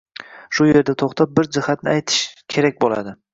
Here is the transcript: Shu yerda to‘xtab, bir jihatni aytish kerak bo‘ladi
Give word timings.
Shu 0.59 0.65
yerda 0.69 0.95
to‘xtab, 1.01 1.35
bir 1.41 1.49
jihatni 1.59 1.93
aytish 1.93 2.23
kerak 2.57 2.81
bo‘ladi 2.87 3.15